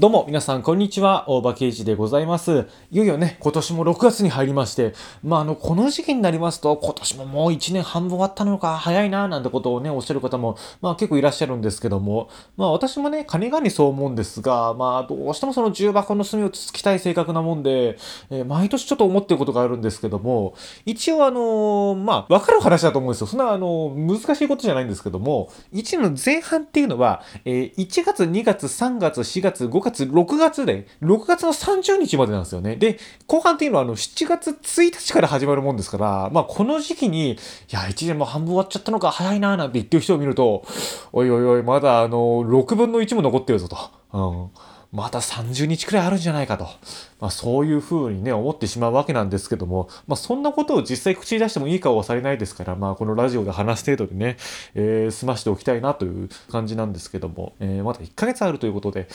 [0.00, 2.66] どうも皆さんこんにちは、大場圭司でございます。
[2.90, 17.98] いよいよね、今年も6月に入りまして、まああの、この時期になりますと、今年ももう1年半分終わったのか、早いな、なんてことをね、おっしゃる方も、まあ結構いらっしゃるんですけども、まあ私もね、金がにそう思うんですが、まあどうしてもその重箱の隅をつつきたい性格なもんで、
[18.30, 20.54] えー、毎年ちょっと思ってることがあるんですけども、
[20.86, 23.26] 一応あのー、まあ、わかる話だと思うんですよ。
[23.26, 32.76] そんなあの、難しいことじゃないんですけども、1年の前半っていうのは、え、1月、2月、3月、4月、5月、6月で、6月の30日までなんですよね。
[32.76, 37.36] で、後半っていうのはあの、7月1日から始まるもんですから、まあ、この時期に、い
[37.70, 40.64] や、1年も半分終わっちゃったのか、早いなーなんて言ってる人を見ると、
[41.12, 43.76] おいおいおい、まだあの、6分の1も残ってるぞと。
[44.12, 44.69] うん。
[44.92, 46.64] また30日くらいあるんじゃないかと。
[47.20, 54.36] まあそういうふうにね、思ってしまうわけなんですけども、まあそんなことを実際口に出してもいい顔はされないですから、まあこのラジオで話す程度でね、
[54.74, 59.08] えー、済ましておきたいなという感じなんですけども、えー、まだ1ヶ月あるということで、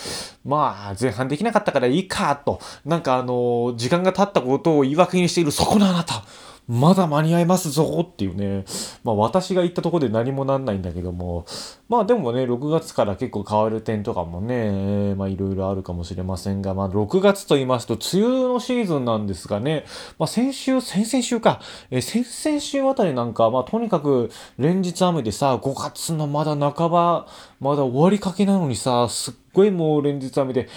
[0.45, 6.23] まあ前半できなかったからいいかと、なんかあの、時間が経ったことを言い訳にしているそこのあなた。
[6.67, 8.65] まだ間に合いますぞっていうね、
[9.03, 11.45] まあ私が言ったところで何もなんないんだけども、
[11.89, 19.85] まあでもね、6月から結構変わる点とかもね、まあいろいろあるかもしれませんが、まあ6月と言いますと梅雨のシーズンなんですがね、
[20.17, 27.27] まあ先週、先々週か、え先々週あたりなんか、まあとにかく連日雨でさ、5月のまだ半ば、
[27.59, 30.67] まだ終わりかけなのにさ、すっごいもう連日雨で、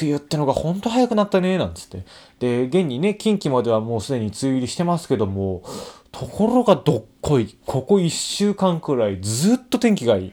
[0.00, 2.04] 梅雨ってのがほんと早くなったね、なんつって。
[2.40, 5.62] で、現にね、近畿まではもうすでに梅雨入りしてますけども、
[6.10, 10.32] ところがどっこい、ここ1週間くらいずっと天気がいい。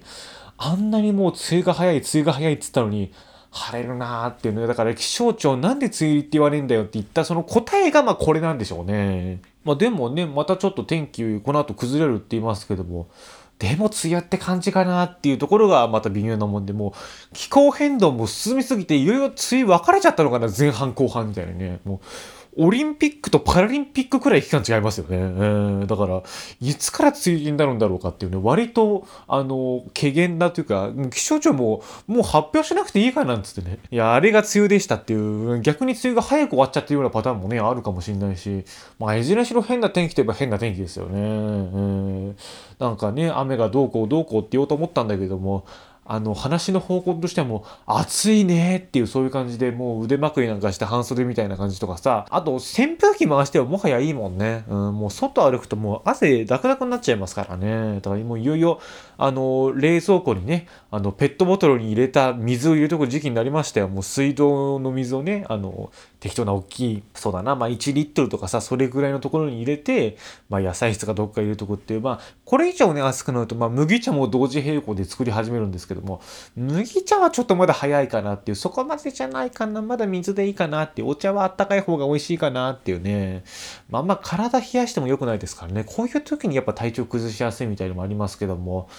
[0.58, 3.11] あんなにもう梅雨が早い、梅雨が早いって言ったのに、
[3.52, 4.67] 晴れるなーっていうね。
[4.67, 9.42] だから気象庁なんで梅雨入りって言われるんだよって言ったその答えがまあこれなんでしょうね。
[9.64, 13.09] まあでもね、またちょっと天気この後崩れるって言いますけども、
[13.59, 21.80] でも梅雨って感じかなっていうところがまた微妙なもんで、もう気候変動も進みすぎていよいよ梅雨分かれちゃったのかな、前半後半みたいなね。
[21.83, 21.99] もう
[22.59, 25.17] オリンピックとパラリンピックくらい期間違いますよね。
[25.17, 26.21] えー、だから、
[26.61, 38.65] いつから梅雨になるんだろうかっていうね、割と、あの、軽減だというか、気象庁も、もう発表しなくていいかなんつってね、いや、あれが梅雨でしたっていう、逆に梅雨が早く終わっちゃってるようなパターンもね、あるかもしれないし、
[38.99, 41.11] まあ、いずれにしろ変な天気といえば変な天気ですよね。
[41.17, 42.36] えー、
[42.80, 45.65] なんかね、雨がどうこうどうこうって言おうと思ったんだけども、
[46.09, 54.65] あの、話の方向としてはもう、暑いねっていうそういう感じで、もう腕まくりなんかして半袖みたいな感じとかさ、あと、扇風機回してはもはやいいもんね。
[54.67, 57.99] うん、もう外歩くともう汗ダクダクになっちゃいますからね。
[58.02, 58.80] だからもういよいよ、
[59.20, 63.87] あの、冷蔵庫にね、あの、ペットボトルに入れた水を入れとく時期になりましたよ。
[63.87, 70.17] もう水道の水をね、あの、適当な大きい、そうだな、まあ1リットルとかさ、それぐらいのところに入れて、
[70.49, 76.21] まあ野菜室かどっか入れとくっていう、まあ、これ以上ね、熱くなると、まあ麦茶も同時並行で作り始めるんですけども、
[76.55, 83.43] 麦茶はちょっとまだ早いかなっていう、そこまでじゃないかな、まだ水でいいかなっていう、お茶はあったかい方が美味しいかなっていうね、
[83.89, 88.89] まあま体冷やしても良くないですからね、こういう時にやっぱ体調崩しやすいみたいのもありますけども、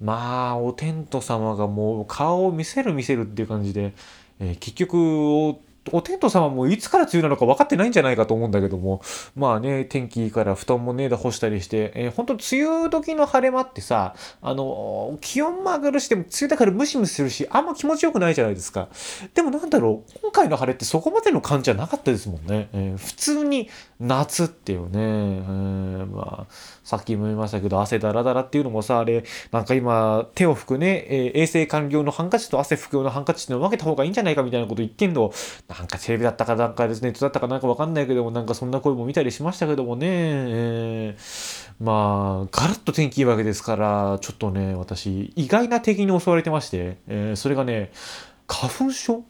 [0.00, 3.92] まあ、お天道様がもう顔を見せる見せるっていう感じで、
[4.38, 5.56] えー、結局、
[5.92, 9.02] お天道様もいつから梅雨なのか分かってないんじゃないかと思うんだけども、
[9.34, 18.88] まあね、天気いいから布団もね、で干したりして、えー、本当梅雨時の晴れ間ってさ、あの、気温も上がるしても、梅雨だからムシムシするし、あんま気持ちよくないじゃないですか。
[19.34, 22.68] でもなんだろう、今回の晴れってそこまでの感じじゃなかったですもんね。
[22.72, 23.68] えー、普通に
[23.98, 26.54] 夏っていうね、えー、まあ、
[26.90, 35.32] さっきも言いましたけど、汗だらだらっていうのもさ、あれ、なんか今、手を拭くね、えー、衛生管理用のハンカチと汗拭く用のハンカチってのを分けた方がいいんじゃないかみたいなこと言ってんの、
[35.68, 47.92] なんかテレビだったかなんかですね、ネットだったかなんかわかんないけども、なんかそんな声も見たりしましたけどもね、えー、まあ、ガラッと天気いいわけですから、ちょっとね、私、意外な敵に襲われてまして、えー、それがね、
[48.48, 49.22] 花粉症？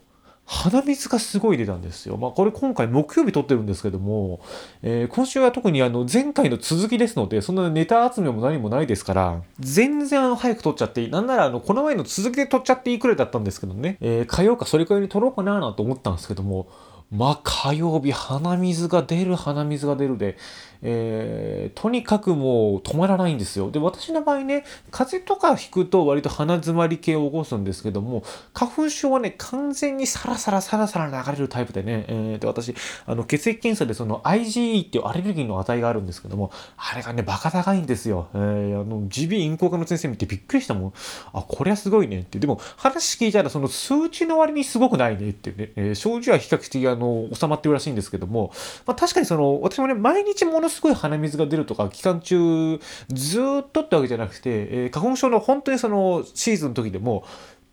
[0.53, 2.17] 鼻水がすごい出たんですよ。
[2.17, 4.41] まあこれ今回木曜日撮ってるんですけども、
[4.83, 11.11] えー、今週は特にあの前回の続きですので、そんなネタ集めも何もないですから、全然早く撮っちゃっていい。
[11.11, 16.69] なんならあのこの前の続きで撮っちゃっていいくらいだったんですけどね、えー、火曜かそれくらいに撮ろうかななんて思ったんですけども、
[17.13, 20.37] まあ火曜日鼻水が出る鼻水が出るで、
[20.83, 23.71] えー、とにかくもう止まらないんですよ。
[23.71, 28.23] で、私の場合ね、風邪とかひくと割と鼻詰まり系を起こすんですけども、
[28.55, 32.75] 花粉症はね、完全にサラサラサラサラ流れるタイプでね、えー、で、私、
[33.07, 38.29] あの、血液検査でその IgE っていうアレルギーの値があるんですけども、あれがね、バカ高いんですよ。
[38.35, 40.93] えー、あの、耳鼻咽喉科の先生見てびっくりしたもん。
[41.33, 42.39] あ、これはすごいねって。
[42.39, 48.53] でも、話聞いたらその数値の割にすごくないねってね、えー、症状は比較的あの、収まってるらしいんですけども、
[48.87, 57.25] まあ確かにその、私もね、毎日ものすごい鼻水が出るとか、期間中ずっとってわけじゃなくて、えー、花粉症の本当にそのシーズンの時でも、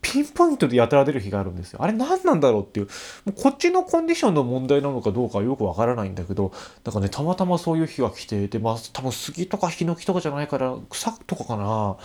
[0.02, 1.82] ピンポイントでやたら出る日があるんですよ。
[1.82, 2.86] あれ何なんだろうっていう。
[3.26, 6.52] もうこっちのコンディションの問題なのかどうかよくわからないんだけど、
[6.86, 11.98] なんかね、たまたまそういう日が来て、で、まあ多分杉とかヒノキとかじゃないから草とかかな。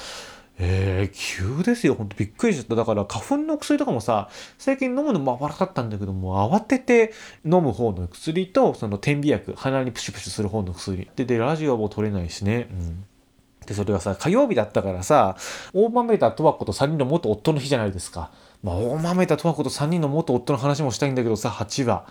[0.64, 1.94] えー、急ですよ。
[1.94, 2.76] ほんとびっくりしちゃった。
[2.76, 4.29] だから花粉の薬とかもさ、
[4.59, 7.12] 最近飲むのまばらだったんだけども、慌てて
[7.44, 11.11] 飲む方の薬と、その点鼻薬、鼻にプシュプシュする方の薬。
[11.17, 12.69] で、で、ラジオも取れないしね。
[12.70, 13.05] うん
[13.67, 15.37] で、それはさ、火曜日だったからさ、
[15.73, 18.31] 大豆田十和子と3人の元夫の日じゃないですか。
[18.62, 22.06] まあ、大豆田十和子と3人の元夫の話もしたいんだけどさ、8話。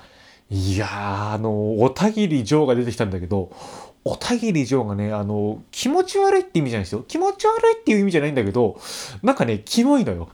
[0.50, 3.51] いやー、あの、小田切城が出てきたんだけど、
[4.03, 7.06] 小田切城がね、あの、気持ち悪いって意味じゃないですよ。
[7.07, 8.80] 気持ち悪いっていう意味じゃないんだけど、
[9.21, 10.30] なんかね、キモいのよ。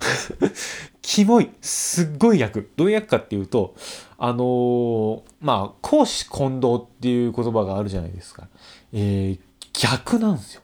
[1.01, 1.49] キモい。
[1.61, 2.69] すっごい役。
[2.77, 3.75] どういう役かっていうと、
[4.17, 8.47] あのー、まあ、公私混同っていう言葉があるじゃないですか。
[8.93, 9.39] えー、
[9.73, 10.61] 逆なんですよ。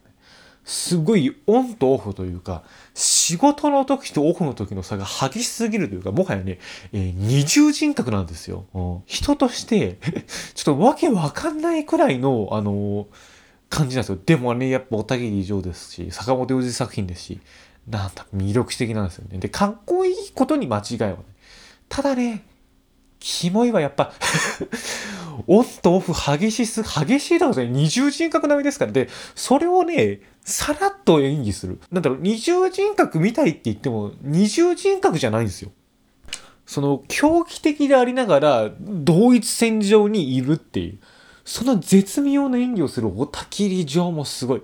[0.64, 2.64] すごいオンとオフというか、
[3.24, 6.60] 仕事の時とオフの時の差が激しすぎるというか、もはやね、
[6.92, 8.66] えー、二重人格なんですよ。
[8.74, 9.98] うん、人として
[10.54, 13.06] ちょっとわけわかんないくらいの、あのー、
[13.70, 14.20] 感じなんですよ。
[14.25, 17.40] でもね、やっぱ小田切城ですし、坂本龍二作品ですし、
[17.88, 19.38] なんだ、魅力的なんですよね。
[19.38, 21.18] で、かっこいいことに間違いはない。
[21.88, 22.44] ただね、
[23.19, 24.12] キモいはやっぱ
[25.47, 27.68] オンとオフ激しす、激しいだろうね。
[27.68, 28.91] 二重人格並みですから。
[28.91, 31.80] で、それをね、さらっと演技する。
[31.91, 35.71] なんだろう、二重人格みたいって言っても、二重人格じゃないんですよ。
[36.65, 41.00] その、狂気的でありながら、同一線上にいるっていう。
[41.45, 44.62] その絶妙な演技をするオタキリ・ジョーもすごい。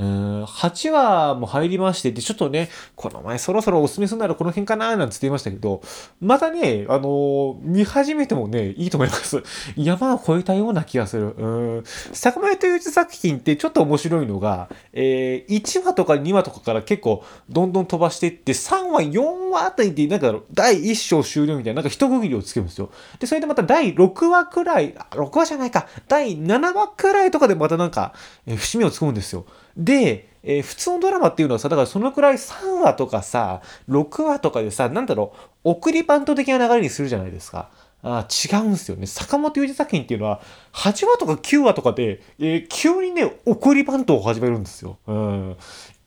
[0.00, 5.82] うん、8話も入りまして、で、ちょっとね、この前そろそろおすすめするならこの辺かななんて言いましたけど、
[6.22, 9.42] またね、あのー、見始めてもね、いいと思います。
[9.76, 11.34] 山を越えたような気がする。
[11.36, 11.46] う
[11.80, 11.84] ん。
[12.14, 22.90] 坂本龍一作品ってちょっと面白いのが、えー、1話とか2話とかから結構どんどん飛ばしていって、3話、4話あたりで、なんか第1章終了みたいな、なんか一区切りをつけるんですよ。
[23.18, 28.14] で、それでまた第6話くらい、6話じゃないか、第7話くらいとかでまたなんか、
[28.46, 29.44] えー、節目をつくんですよ。
[29.80, 35.32] で、えー、普通のドラマっていうのはさ、だからそのくらい3話とかさ、6話とかでさ、なんだろ
[35.64, 37.70] う、送りバント的な流れにするじゃないですか。
[38.02, 39.06] あ違うんですよね。
[39.06, 40.40] 坂本龍二作品っていうのは、
[40.72, 44.98] 8話とか9話とかで、えー、急にね、送りバントを始めるんですよ。
[45.06, 45.56] うん。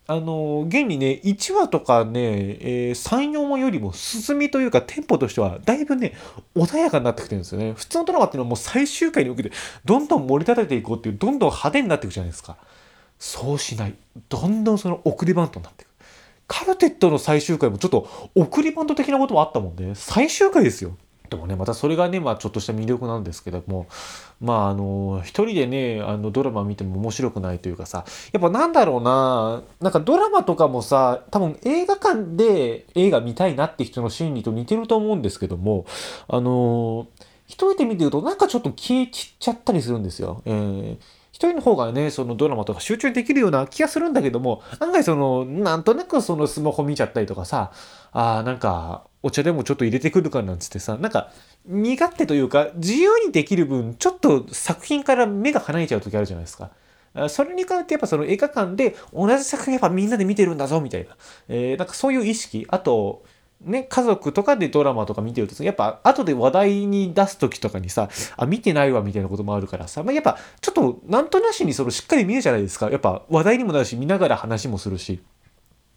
[0.05, 2.19] あの、現にね、1話とかね、
[2.59, 6.13] えー、3、4話よりも進みというかテンポとしては、だいぶね、
[6.55, 7.73] 穏やかになってきてるんですよね。
[7.73, 9.51] 普通のドラマっていうのはもう最終回に向けて、
[9.85, 12.57] どんどん盛り立てていこうっていう、どんどん派手になっていくじゃないですか。
[13.23, 13.95] そうしない。
[14.27, 15.89] どんどんその送りバントになっていく。
[16.45, 19.93] カルテットの最終回もちょっと送りバント的なこともあったもんね。
[19.95, 20.97] 最終回ですよ。
[21.29, 23.87] でもね、またそれがね、まあちょっとした魅力なんですけども、
[24.41, 28.03] まああの、一人でね、あのドラマ見ても面白くないというかさ、
[28.33, 35.85] やっぱなんだろうな、なんかドラマとかもさ、多分映画館で映画見たいなって人の心理と似てると思うんですけども、
[36.27, 37.07] あの、
[37.47, 40.41] 一人で見てるとなんかちょっと消えちゃったりするんですよ。
[40.43, 40.97] えー
[41.49, 47.71] 人の方がね、そのドラマとか集中できるような気がするんだけども、案外その、なんとなくそのスマホ見ちゃったりとかさ、
[48.11, 51.31] ああ、なんか、お茶でもちょっと入れてくるかなんつってさ、なんか、
[51.65, 56.71] 身勝手というか、自由にできる分、ちょっと作品から目が離れちゃう時あるじゃないですか。
[57.29, 61.15] それに関してやっぱその映画館で同じ作品やっぱみんなで見てるんだぞみたいな。
[61.47, 62.65] えー、なんかそういう意識。
[62.69, 63.23] あと、
[63.65, 72.89] ね、家族とかでドラマとか見てるとやっぱ後で話題に出す時とかにさ、あ、見てないわみたいなこともあるからさ、まあ、やっぱちょっとなんとなしにそのしっかり見るじゃないですか。
[72.89, 75.21] やっぱ話題にもなるし、見ながら話もするし。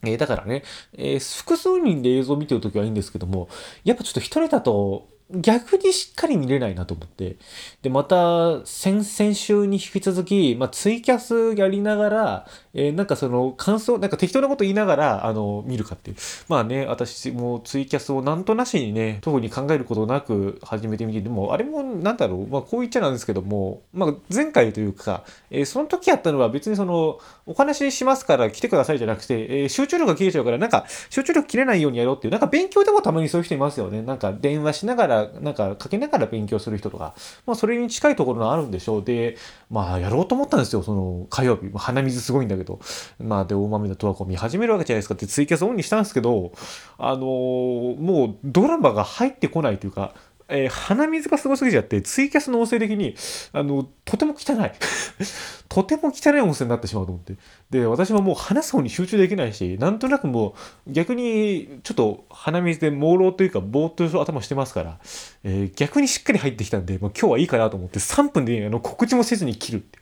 [0.02, 0.62] えー、だからね、
[0.96, 3.48] えー、複数人で映像を見てるときはいいんですけども、
[3.82, 7.36] やっぱちょっと一人だと逆にしっかり見れないなと思って。
[7.82, 16.16] で、また、先々週に引き続き、まあ、ツイキャスやりながら、えー、なんかその、感想、なんか適当なこと言いながら、あの、見るかっていう。
[16.48, 34.02] まあね、私もツイキャスをなんとなしにね、特に考えることなく始めてみて、でも、あれも、なんだろう、まあ、こう言っちゃなんですけども、まあ、前回というか、えー、その時やったのは別にその、お話ししますから来てくださいじゃなくて、えー、集中力が切れちゃうから、なんか、集中力切れないようにやろうっていう、なんか勉強でもたまにそういう人いますよね。
[34.02, 37.14] なんか、電話しながら、なんかかけながら勉強する人とか、
[37.46, 39.04] まあそれに近いところがあるんでしょう。
[39.04, 39.36] で、
[39.70, 41.70] まあやろうと思ったんですよ、その火曜日。
[41.74, 42.80] 鼻水すごいんだけど。
[43.18, 46.52] まあで、大豆の十和子見始めるわけじゃないですかってツイキャスオンにしたんですけど、
[46.98, 50.14] あのー、もうドラマが入ってこないというか、
[50.48, 53.16] えー、鼻水がすごすぎちゃって、ツイキャスの音声的に、
[53.52, 54.70] あの、とても汚い。
[55.68, 57.34] とても汚い音声になってしまうと思って。
[57.70, 60.54] で、私ももう話す方に集中できないし、なんとなくも
[60.86, 64.98] う逆にちょっと鼻水で朦朧というか、ぼーっと頭してますから、
[65.42, 69.98] えー、逆にしっかり入ってきたんで、もう今日はいいかなと思って3分であの告知もせずに切るって。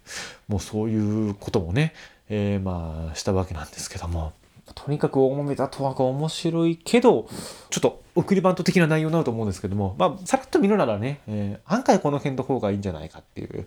[0.48, 1.94] もうそういうこともね、
[2.28, 4.32] えー、まあ、したわけなんですけども。
[4.74, 7.28] とにかく大豆だとなんか面白いけど、
[7.70, 13.66] ちょっと送りバント的な内容になると思うんですけども、まあ、さらっと見るならね、えー、案外この辺の方がいいんじゃないかっていう、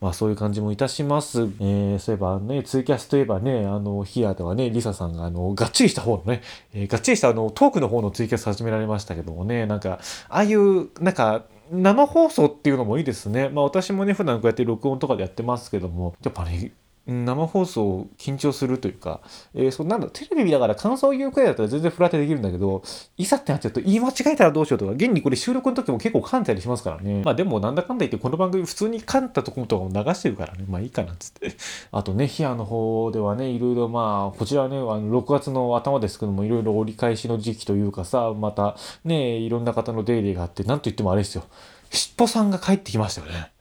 [0.00, 1.40] まあそういう感じもいたします。
[1.40, 6.42] えー、そういえばね、ツイキャスといえばね、あの、ヒアではね、リサさんがあの、がっちりした方のね、
[6.72, 13.48] えー、がっちりしたあの、トークの方のツイキャス始められましたけどもね、なんか、ああいう、なんか、生放送っていうのもいいですね。
[13.48, 16.72] まあ私もね、普段こうやって録音とかでやってますけども、やっぱね、
[17.12, 19.20] 生放送緊張するというか、
[19.54, 22.82] えー、そなんだテレビ見ながら感想を言うくらいだったら全然フラテできるんだけど、
[23.16, 27.22] いざってなっちゃうと言い間違えたらどうしようとか、現にこれ収録の時も結構噛んだりしますからね。
[27.24, 31.54] まあでもなんだかんだ言ってこの番組普通に噛んだところとかも流してるからね、まあいいかなっつって。
[31.92, 41.44] あとね、ヒアの方ではね、いろいろまあ、こちらね、あの6月の頭ですけども、いろいろ折り返しの時期というかさ、またね、いろんな方の出入りがあって、なんと言ってもあれですよ。
[41.90, 43.52] しっぽさんが帰ってきましたよね。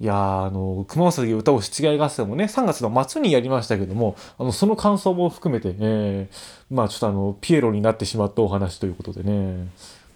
[0.00, 9.66] いやあの、熊本で歌を七外合戦もね、3月の末にやりましたけども、あの、その感想も含めて、えー、まあちょっとあの、ピエロになってしまったお話ということでね、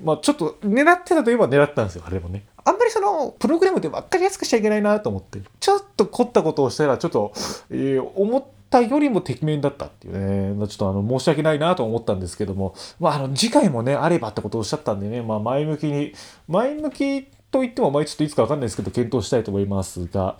[0.00, 2.44] まあちょっと狙ってたといえば狙ったんですよ、あれもね。
[2.64, 7.32] あんまりその、プログラムで分かりやすくしちゃいけないなと思って、ちょっと凝ったことをしたら、ちょっと、
[7.70, 16.12] えー、思ったよりも敵面だったっていうね、ちょっとあの、申し訳ないなと思ったんですけども、まああの、次回もね、あればってことをおっしゃったんでね、まあ前向きに、
[16.46, 20.36] 前向きと言っても、まあちょっといつかわかんないですけど、検討したいと思いますが、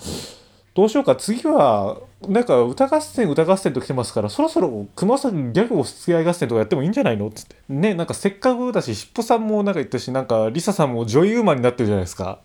[0.75, 1.99] どうしようか、次は、
[2.29, 7.57] なんか歌合戦歌合戦と来てますからそろそろ熊さんギャグを付き合い合戦とかやってもいいんじゃないのっつって。
[7.69, 12.41] ねなんかせっかくだししっぽさんもなんか言ったしなんかリサさんも女優マンになってるじゃないですか。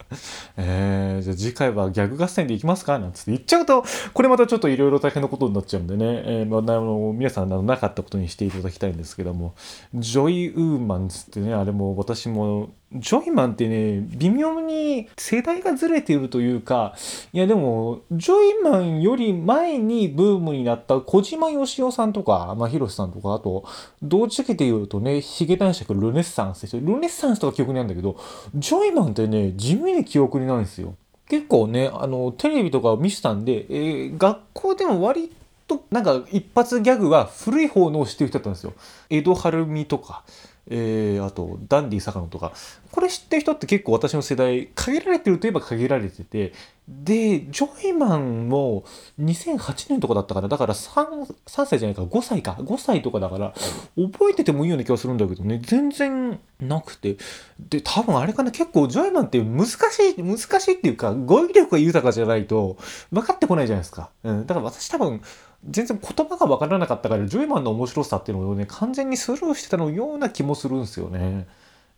[0.58, 3.32] えー、じゃあ次回はギャグ合戦でいきますかなんつって。
[3.32, 9.54] 言っちゃうとこれまたちょっといろいろ大変なことになっちゃうんでね、えーまあ、あの皆さんのなかったことにしていただきたいんですけども。
[9.94, 16.96] ジョイウーマンつってねあれも私もジョイマンってね微妙に世代がずれているというか
[17.34, 23.66] いやでもジョイマンより前前にブームになった小島よしおさんとか、まあ、ひろしさんとか、あと、
[24.02, 26.82] 同時期で言うとね、ヒゲ男爵ルネッサンスですよ。
[26.84, 28.18] ルネッサンスとか記憶にあるんだけど、
[28.56, 30.96] ジョイマンってね、地味に記憶にないんですよ。
[31.28, 35.32] 結構ね、あの、テレビとかを見せたんで、えー、学校でも割
[35.68, 38.74] と、なんか一発ギャグは古い方のを知ってる人だったんですよ。
[39.10, 40.24] 江戸晴美とか、
[40.70, 42.54] えー、あとダンディ坂野とか。
[42.92, 46.54] これ知ってる人って結構私の世代限られてるといえば限られてて。
[46.88, 48.86] でジョイマンも
[49.20, 52.04] 2008年とかだったからだから 3, 3歳じゃないか。
[52.04, 52.56] 5歳か。
[52.60, 53.54] 5歳とかだから
[53.98, 55.60] 覚えててもいいような気がするんだけどね。
[55.64, 57.18] 全然なくて。
[57.60, 58.52] で多分あれかな。
[58.52, 59.76] 結構ジョイマンって難し
[60.18, 62.78] い難しいっていうか語彙力が豊かじゃないと
[63.12, 65.22] 分かってこないじゃないですか、うん、だから私多分
[65.66, 71.48] 全然言葉が分からなかったからジョイマンの面白さっていうのをね完全にスルーしてたのような気もするんですよね。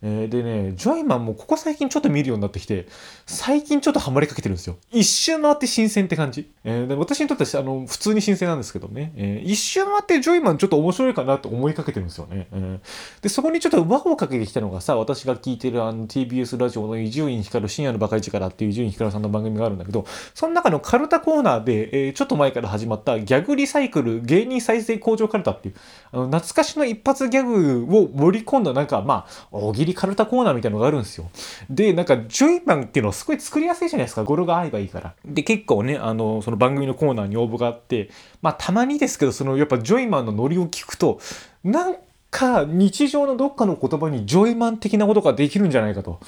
[0.02, 2.86] えー、でね、ジョイマンもここ最近ちょっと見るようになってきて、
[3.26, 4.76] 最近ちょっとハマりかけてるんですよ。
[4.90, 6.50] 一周回って新鮮って感じ。
[6.64, 12.48] えー、で私にとってはあの普通に新鮮なんですけどね、えー、一周回ってジョイマンちょっと面白いかなと思いかけてるんですよね。
[12.52, 25.74] えー、で、そこにちょっと輪をかけてきたのがさ、私が聞いてるあの TBS ラジオの伊集院光深夜のバカ市からっていう伊集院光さんの番組があるんだけど、その中のカルタコーナーで、えー、ちょっと前から始まったギャグリサイクル芸人再生向上カルタっていう、
[26.12, 31.30] あの懐かしの一発ギャグを盛り込んだなんか、まあ、大喜利カルタコーナーみたいなのがあるんですよ。
[31.68, 34.24] で、なんか、ジョイマンっていうのはすごい作りやすいじゃないですか。
[34.24, 35.14] 語呂が合えばいいから。
[35.24, 38.10] で、結構ね、あの、その番組のコーナーに応募があって、
[38.42, 41.20] まあ、たまにですけど、その、やっぱジョイマンのノリを聞くと、
[41.62, 41.96] なん
[42.30, 46.20] か、日常のどっかの言葉にジョイマン的なことができるんじゃないかと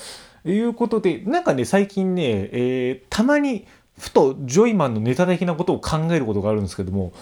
[0.45, 2.23] いうことで、なんかね、最近ね、
[2.53, 3.67] えー、たまに、
[3.99, 7.13] ふとジョイマンのネタ的なことを考えることがあるんですけども、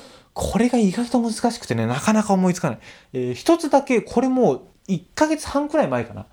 [0.43, 2.79] これが意外と難しくてね、なかなか思いつかない。
[3.13, 6.25] えー、一つだけ、これも1ヶ月半くらい前かな。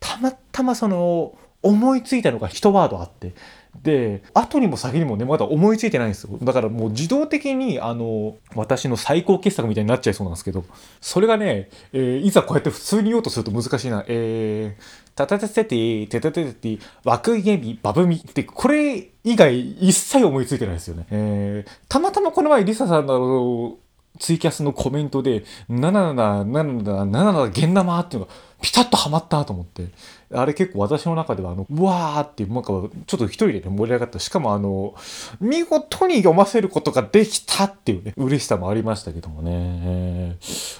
[0.00, 3.34] たまたまその思いついたのが一ワードあって。
[3.82, 6.38] で後にも先にもねまだ思いついてないんですよ。
[6.42, 10.64] だからもう自動的にあの私の最高傑作みたいになっちゃいそうなんですけど。
[11.00, 14.04] それがね、えー、いざこうやって普通に言おうとすると難しいな。
[14.08, 14.82] えー、
[15.14, 18.16] タタタテテテタテテテ枠ゲミバブミ。
[18.16, 21.06] ってこれ以外一切思いついてないですよね。
[21.10, 23.78] えー、たまたまこの前リサさんの
[24.18, 29.88] ツイキャスのコメントで、777777現玉っていうのがピタッとはまったと思って、
[30.32, 34.18] あれ結構私の中では、あの、うわーってなんか、ちょっと一人でね、盛り上がった。
[34.18, 34.94] しかもあの、
[35.40, 40.36] 見事に読ませることができたっていうね、嬉しさもありましたけどもね。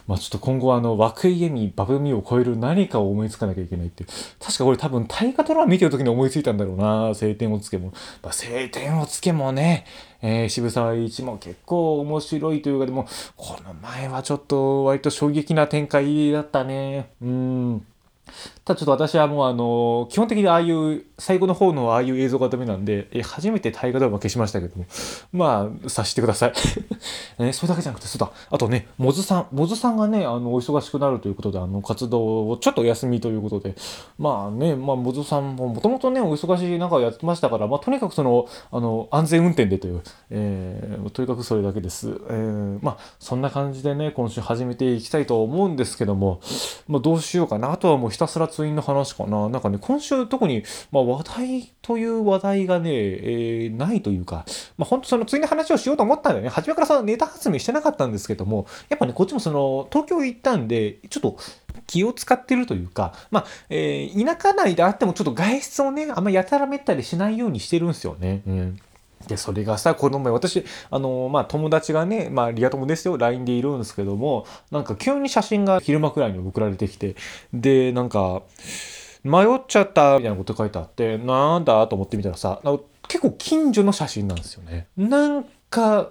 [0.07, 4.09] まあちょっと今後あの、涌井絵にバブミを超える何かを思いつかなきゃいけないっていう。
[4.41, 7.93] 確かこれ多分大河ドラマ見てる時に思いついたんだろうな、晴天をつけも。
[8.23, 9.85] まあ、晴天をつけもね、
[10.23, 17.11] えー、渋沢栄一も結構面白いというか、でも、この前はちょっと割と衝撃な展開だったね。
[17.21, 17.87] うん。
[18.65, 24.87] ただちょっと私はもうあの、基本的にああいう、最後の方のああいう映像がダメなんで、え初めて大河ドラマ消しましたけども、
[25.33, 26.53] まあ、察してください。
[27.41, 33.75] えそれだけじゃなくて、そうだ、あとね、モズさん、モズさんがね、あの、お忙しくなるということで、あの、活動をちょっとお休みということで、
[34.17, 42.11] まあね、まあ、モズさんももともとね、お忙しい中やってましたから、まあ、とにかくその、あの、安全運転でという、えー、とにかくそれだけです。
[42.31, 46.41] えー、まあ、そんな感じでね、今週始めていきたいと思うんですけども、
[46.87, 47.73] まあ、どうしようかな。
[47.73, 49.49] あとはもうひたすらツインの話かな。
[49.49, 54.45] なんかね、今週特に、まあ、話題という話題がね、えー、ないというか、
[54.77, 56.51] まあ、本当そのツインの話をしようと思ったんだよね。
[56.51, 61.37] 初めからそのネタ発明してなかったんですけども、やっぱね、こっちもその、東京行ったんで、ちょっと、
[61.87, 68.43] 気を使ってるというか、まあ、えー、田舎内であってもちょっと外出をね、あんまやたらめったりしないようにしてるんですよね。
[68.47, 68.79] うん
[69.27, 77.17] で、それがさ、この前、私、あの、まあ、友達がね、まあ、リア友ですよ、LINE でいるんですけども、なんか急に写真が昼間くらいに送られてきて、
[77.53, 78.43] で、なんか、
[79.25, 82.61] 迷っちゃったみたいなこと書いてあって、なんだと思ってみたらさ、
[83.09, 84.89] 結構近所の写真なんですよね。
[84.97, 86.11] なんか、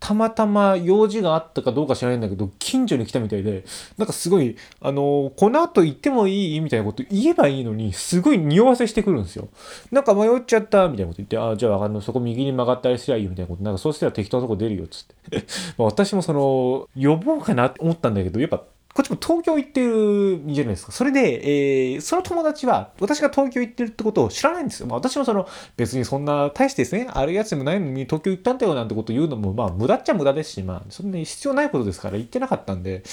[0.00, 3.64] たまたま用事があったかどうか知らないんだけど、近所に来たみたいで、
[3.96, 9.48] なんかすごい、あの、この後行ってもいいみたいなこと言えばいいのに、すごい匂わせしてくるんですよ。
[9.90, 15.44] なんか迷っちゃったみたいなこと言って、ああ、じゃあ、あの、そこ右に曲がったりすりゃいいみたいなこと、なんかそうしたら適当なとこ出るよ、つって。
[15.76, 18.62] ま私もその、呼ぼうかなって思ったんだけど、やっぱ
[18.98, 20.90] こっちも東京行ってるんじゃないですか。
[20.90, 24.88] それで、えー、その友達は、私が東京行ってるってことを知らないんですよ。
[24.88, 33.04] まあ、私もその、別にそんな、大してですね、あるやつでもないのに東京行ったんだよなんてこと言うのも、まあ、無駄っちゃ無駄ですし、まあ、そんなに必要ないことですから行ってなかったんで、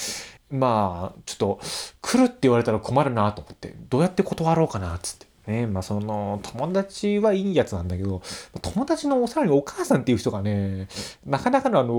[0.50, 1.60] まあ、ちょっと、
[2.02, 5.25] 来るって言われたら困るなと思って、どうやって断ろうかな、つって。
[5.46, 8.22] ねまあその友達はいいやつなんだけど
[8.62, 10.88] 友達のさらにお母さんっていう人がね
[11.24, 11.94] なかなかのあの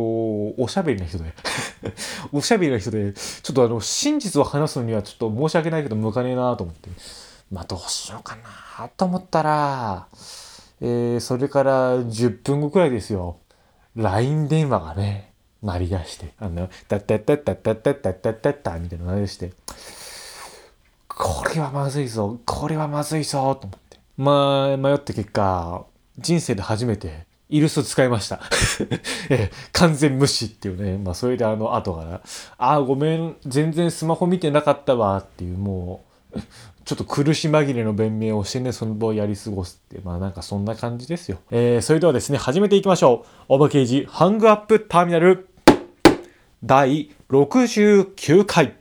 [0.61, 1.33] おしゃべりな人で
[2.31, 6.89] おしゃべりな人でちょっとあの真実を話すのにはちょっと申し訳ないけど向かねえなと思って
[7.51, 8.35] まあどうしようか
[8.79, 10.07] なと思ったら、
[10.81, 13.37] えー、それから10分後くらいですよ
[13.95, 19.53] LINE 電話がね鳴り出してあの「タッタッタッタッタッタッタッタッタッタ」みたいな鳴りして。
[21.17, 23.97] これはまずいぞ、これはまずいぞ、と思って。
[24.17, 25.85] まあ、迷った結果、
[26.19, 28.41] 人生で初めて、イルス使いました
[29.71, 30.97] 完全無視っていうね。
[30.97, 32.21] まあ、それであの後から、
[32.57, 36.03] ああ、ごめん、全然スマホ見てなかったわっていう、も
[36.35, 36.39] う、
[36.85, 41.39] ちょっと苦し紛れの弁明をしてね、その場をやり過ごすって、まあなんかそんな感じですよ。
[41.51, 43.53] えー、それではですね、始めていきましょう。
[43.53, 45.49] オーバーケージハングアップターミナル
[46.63, 48.77] 第69回。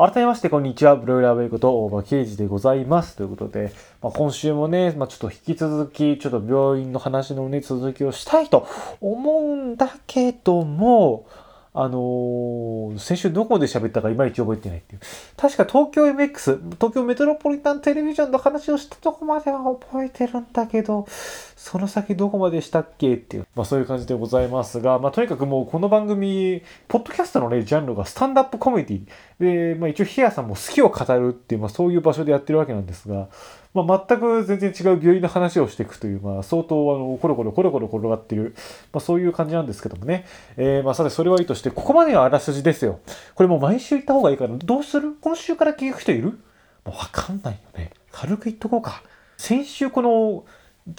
[0.00, 0.96] 改めまして、こんにちは。
[0.96, 3.16] ブロイラーウェイこと大場刑事でございます。
[3.16, 8.66] ということで、まあ、今週もね、まあ、ちょっと引き続き、ちょっと病院の話のね、続きをしたいと
[9.02, 11.26] 思うんだけども、
[11.72, 15.00] あのー、先週どこで喋ったかいまいち覚えてないっていう。
[15.36, 33.28] 確か東京 MX、東京メトロポリタンテレビジョンの話をしたとこまでは覚えてるんだけど、その先どこまでしたっけっていう、まあそういう感じでございますが、まあとにかくもうこの番組、ポッドキャストのね、ジャンルがスタンダップコメディで、まあ一応ヒアさんも好きを語るっていう、まあそういう場所でやってるわけなんですが、
[33.72, 38.56] まあ、全く全然違う病院の話をしていくという、まあ、相当あのコロコロコロコロ転がっている、
[38.92, 40.26] まあ、そういう感じなんですけどもね。
[40.56, 42.98] えー、まあ、さて、それはいいとして、ここまではあらすじですよ。
[43.34, 45.14] これもう毎週行った方がいいから、どうする？
[45.20, 46.40] 今週から聞く人いる？
[46.84, 47.92] わかんないよね。
[48.10, 49.02] 軽く言っとこうか。
[49.36, 50.44] 先週この、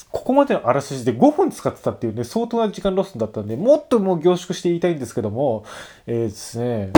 [0.10, 5.66] ここまでのあらすじで5分使ってたっていうね、相当な時間ロスだったんで、もっともう凝縮して言いたいんですけども、
[6.08, 6.94] えー、ですね、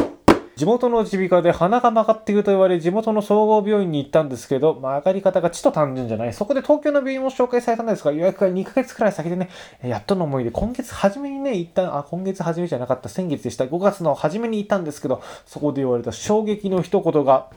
[0.55, 6.33] 地元の耳鼻科で鼻が曲がっていると言われ、地元の総合病院に行ったんですけど、曲がり方がちと単純じゃない。
[6.33, 9.49] そこで東京の病院を紹介されたんですが、予約が2ヶ月くらい先でね、
[9.81, 13.65] やっとの思いで、今月初めにね、行った、あ、今月初めじゃなかった、先月でした。
[13.65, 17.49] 5月の初めに行ったんですけど、そこで言われた衝撃の一言が、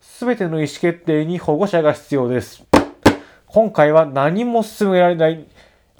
[0.00, 2.64] すべての意思決定に保護者が必要です。
[3.46, 5.46] 今回は何も進められない。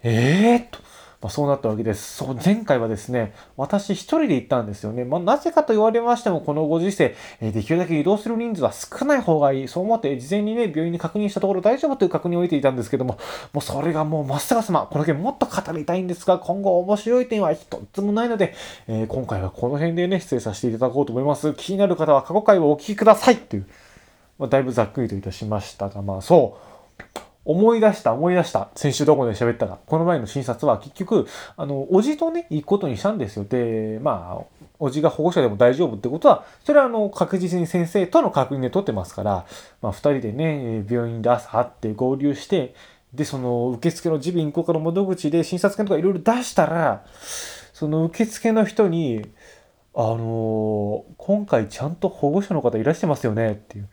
[0.03, 0.84] えー、と。
[1.25, 2.19] まあ、そうなったわけです。
[2.19, 5.07] そう前回はですね、私一人で行ったんですよね。
[5.07, 9.69] まあ、なぜかと言われましても、このご時世、えー、できるだけ移動する人数は少ない方がいい。
[9.69, 13.17] そう思って、事前にね、病院に確認したところ大丈夫という確認を得ていたんですけども、
[13.55, 14.87] もうそれがもう真っ逆さま。
[14.87, 18.53] この件もっと語りたいんですが、今後面白い点は一つもないので、
[18.87, 21.55] えー、今回はこの辺でね、失礼させていただこうと思います。
[21.55, 23.67] 気になる方は過去回をお聞きくださいっていう、
[24.39, 26.75] まあ、だいぶざっくりといたしましたが、まあそう。
[27.45, 28.71] 思い出した、思い出した。
[28.75, 29.79] 先週どこで喋ったか。
[29.87, 31.27] この前の診察は結局、
[31.57, 33.45] あの、おじとね、行くことにしたんですよ。
[33.45, 39.47] で、まあ、おじが保護者でも大丈夫ってことは、それはあの、確実に先生との確認で取ってますから、
[39.83, 42.75] まあ、二人でね、病院で朝会って合流して、
[43.13, 47.05] で、その、受付の耳鼻咽喉科の窓口で診察券とかいろいろ出したら、
[47.73, 49.27] その受付の人に、
[49.95, 53.89] あの、今回ちゃんと保護者の方いらしてますよねっていう。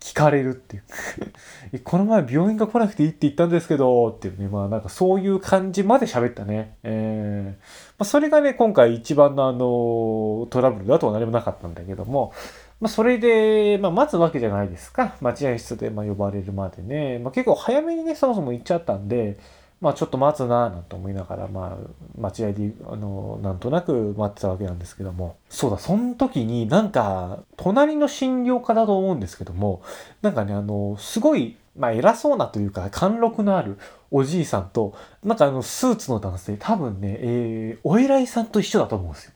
[0.00, 6.74] 聞かれるっていう この前病院が来なくていいって言ったんですけど、っていうね、まあなんかそういう感じまで喋ったね。
[6.82, 7.60] えー、
[7.98, 12.32] まあ、それがね、今回一番のあの、トラブルだとは何もなかったんだけども、
[12.80, 15.16] まあ、それで、まあ、待つわけじゃないですか。
[15.20, 17.18] 待合室で、ま呼ばれるまでね。
[17.18, 19.38] まあ、結構早めにね、そもそも行っちゃったんで、
[19.80, 25.36] まあ、ちょっと待つなぁなんて思いながら、まあ、待合で、あの、なんとなく待ってたわけなんですけども。
[25.48, 29.82] そうだ、その時になんか、隣の診療科だと思うんですけども、
[30.20, 33.78] なんかね、あの、すごい、まあ、偉そうなというか、貫禄のある
[34.10, 39.32] おじいさんと、なんかあの、スーツの男性、多分ね、えー、お偉いさんと一緒だと思うんですよ。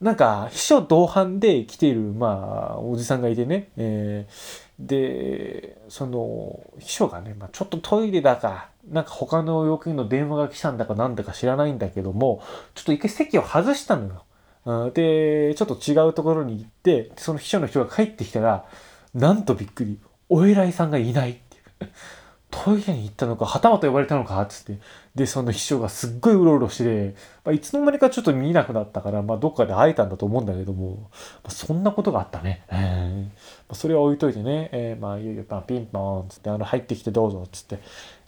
[0.00, 12.42] なんか、秘書同伴で来ている、まあ、おじさんがいてね、えー、で、その、秘書がね、まあ、ちょっとトイレだか、なんか他の要件の電話が来たんだかなんだか知らないんだけども、
[12.74, 14.90] ちょっと一回席を外したのよ。
[14.92, 18.64] で、ちょっと違うところに行って、その秘書の人が帰ってきたら、
[19.14, 21.90] なんとびっくり、お偉いさんがいないっていう。
[22.50, 24.80] トイレに行ったのか、はたまた呼ばれたのか、つって。
[25.14, 31.10] で、その秘書がすっごいうろうろして、まあ、いつの間にかちょっと見えなくなったから、まあ、どっかで会えたんだと思うんだけども、
[31.42, 32.64] まあ、そんなことがあったね。
[32.70, 37.78] えーま、それは置いといてね、えー、まあ、いよいよ、まあ、ピンポーン、つって、あの、入ってきてどうぞ、つって、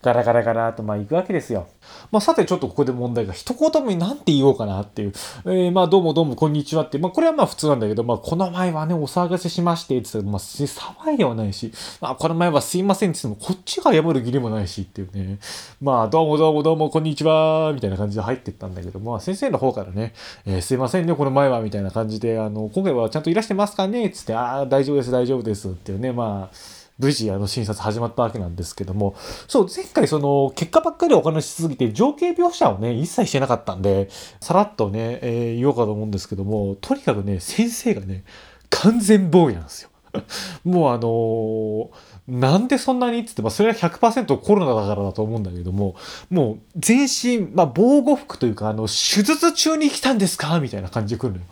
[0.01, 1.67] ガラガラガラとまあ行くわけですよ。
[2.13, 5.13] まあさてちょっとここで問題が一言目に何て言おうかなっていう。
[5.45, 6.99] えー、まあどうもどうもこんにちはって。
[6.99, 15.41] まあこれはまあ普通なんだけど、まあこの前はねお騒がせしましてって言ってまあ騒いではないし、まあこの前はすいませんって言ってもこっちが謝る義理もないしっていうね。
[15.83, 20.15] まあどうもどうもどうもこんにちはみたいな感じで入ってったんだけど、まあ先生の方からね、
[20.47, 29.15] えー、すいませんねこの前はみたいな感じで、あの今回はちゃんといらしてますかねっつって、ああ大丈夫です大丈夫ですっていうね、まあ無事あの診察始まったわけなんですけども、
[29.47, 34.09] そう、前回その結果ばっかりお話しすぎて情景描写をね、一切してなかったんで、
[34.41, 38.25] さらっとね、えー、言おうかと思うんですけども、とにかくね、先生がね、
[38.71, 39.91] 完全防衛なんですよ。
[40.65, 41.89] もうあのー、
[42.29, 45.95] なんでそんなにっつって、まあ、それは100%コロナだからだと思うんだけども、
[46.31, 50.59] もう全身、まあ、防護服というか、あの、手術中に来たんですか？
[50.61, 51.45] みたいな感じで来るのよ。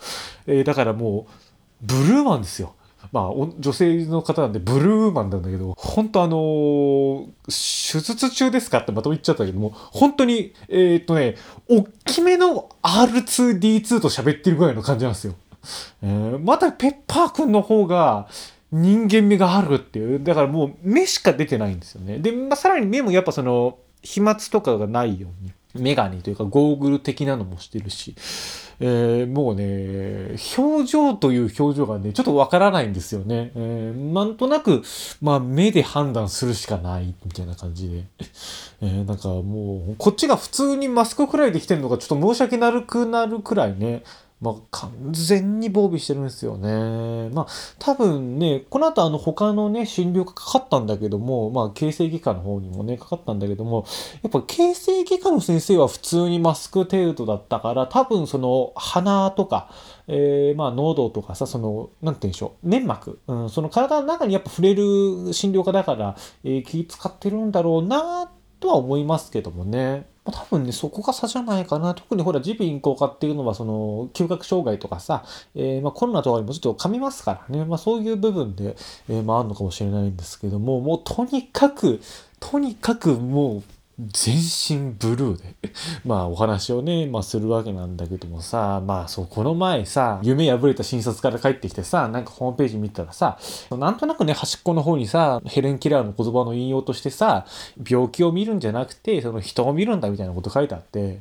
[0.46, 1.32] えー、だからもう、
[1.82, 2.74] ブルーマンですよ。
[3.12, 3.24] まあ、
[3.58, 11.36] 女性の方なんでブルーマンなんだけど、本当あのー、手術中ですかってまた言っちゃったけども、本当に、えー、っとね、
[11.68, 15.34] 大きめの R2D2 と喋ってるぐらいの感じなんですよ。
[16.02, 18.28] えー、またペッパーくんの方が、
[18.72, 20.22] 人間味があるっていう。
[20.22, 22.18] だからもう目しか出てないんですよね。
[22.18, 25.52] で、まあ、さらに目もやっぱその、飛沫とかがないように。
[25.78, 28.14] メガネというかゴーグル的なのもしてるし、
[28.78, 33.52] えー、もうね、表情という表情がね、ちょっとわからないんですよね。
[33.54, 34.82] えー、なんとなく、
[35.22, 38.04] まあ目で判断するしかないみたいな感じで。
[38.82, 44.02] えー、なんかもう、こっちが普通にマスクくらいできてるのがちょっと申し訳なくなるくらいね、
[44.38, 47.30] まあ、完全に防備してるんですよね。
[47.30, 47.46] まあ、
[47.78, 53.86] 多分ね、この後あの他のね、診療がかかったんだけども、まあ、形成外科の方にもね、かかったんだけども、
[54.22, 59.70] やっぱ形成外科の先生は普通にマスク程度だったから、多分その鼻とか、
[60.06, 70.06] えー、まあ、喉とかさ、その、なんて言うんでしょう、粘膜、うん、その体の中にやっぱ触れる診療科だから、えー、気使ってるんだろうなっ、とは思いますけどもね。
[70.24, 71.94] 多分ね、そこが差じゃないかな。
[71.94, 77.64] 特にほら、耳鼻咽喉科っていうのは、その、嗅覚障害とかさ、えー、まあ、コロナとかにもちょっと噛みますからね。
[77.64, 78.76] まあ、そういう部分で、
[79.08, 82.00] えー、まあ、あるのかもしれないんですけども、もうとにかく、
[82.40, 83.62] とにかくもう、
[83.98, 85.54] 全身ブルーで。
[86.04, 93.38] まあお話をね、まあするわけなんだけどもさ、まあそう、この前さ、夢破れた診察から帰ってきてさ、なんかホームページ見たらさ、
[93.70, 97.46] なんとなくね、端っこの方にさ、ヘレン・キラーの言葉の引用としてさ、
[97.88, 101.20] 病気を見るんじゃなくて、その人を見るんだみたいなこと書いてあって、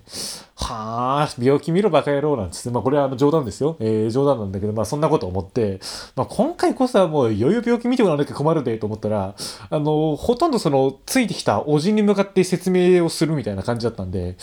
[0.57, 3.75] はあ、病気見ろバカ野郎なんつって、まあこれはあの冗談ですよ。
[3.81, 5.81] えー、冗談なんだけど、まあそんなこと思って、
[6.15, 9.35] まあ今回こそはもう余裕病気見てもらわなきゃ困るでと思ったら、
[9.69, 14.37] あの、ほとんどその、ついてきたおじに向かって説明をするみたいな感じだったんで、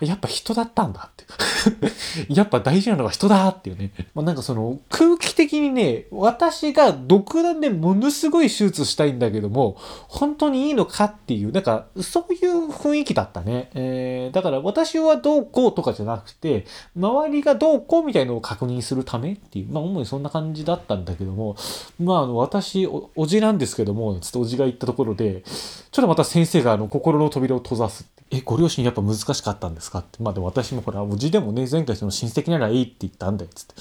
[0.00, 1.26] やっぱ人だったんだって。
[2.32, 3.92] やっぱ大事なのは人だっていうね。
[4.14, 9.76] まあ、なんかその空気的にね、私が独断でものすごい手術したいんだけども、
[10.08, 13.70] 本当にいいのかっていう、なんかそういう雰囲気だったね。
[13.74, 16.66] えー、だから私はどうこうとかじゃなくて、
[16.96, 21.56] 周りがどうこうみたいのを確認するためっていう、まあ主にそんな感じだったんだけども、
[21.98, 28.08] まああの私お、おじなんですけども、つっておじが言ったところで、ちょっとまた先生があの心の扉を閉ざす。
[28.30, 30.22] え、ご両親やっぱ難しかったんですかって。
[30.22, 33.74] まあでも私もほら、おじでもね、前回その親戚ならいいって言ったんだよ、つって。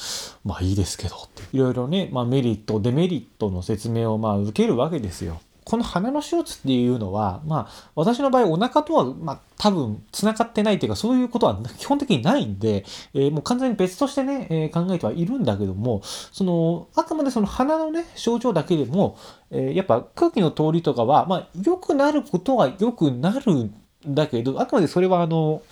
[0.44, 1.44] まあいいですけど、って。
[1.56, 5.40] いろいろね、まあメリット、デメリットの説明をまあ受けるわけですよ。
[5.68, 19.18] この鼻の手術っていうのは、まあ、私の場合お腹とは、まあ、多分繋がってないっていうか、そういうことは基本的にないんで、えー、もう完全に別としてね、えー、考えてはいるんだけども、その、あくまでその鼻のね、症状だけでも、
[19.52, 23.76] えー、やっぱ空気の通りとかは、まあ、良くなることは良くなるん
[24.08, 25.64] だけど、あくまでそれはあの、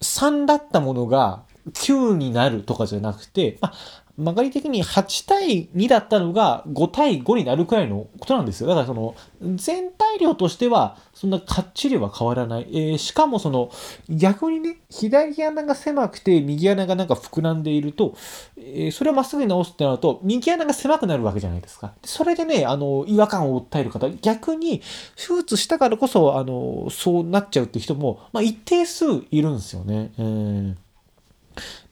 [0.00, 3.74] 3だったものが9になるとかじゃなくて、まあ、
[4.18, 8.68] 曲がり的に8対2だったのが5対5になるくらいのことなんですよ。
[8.68, 12.68] だからその全体量としてはそんなかっちりは変わらない。
[12.70, 13.70] えー、しかもその
[14.10, 18.14] 逆にね、左穴が狭くて右穴がなんか膨らんでいると、
[18.58, 21.94] えー、それをまっすぐに直すってなると右穴が狭くなるわけじゃないですか。
[22.04, 24.82] それでね、あの、違和感を訴える方、逆に
[25.16, 30.12] 手術したからこそ、あの、そうなっちゃうって人も、まあ、一定数いるんですよね。
[30.18, 30.81] えー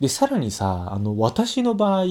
[0.01, 2.05] で、さらにさ、あの、私の場合、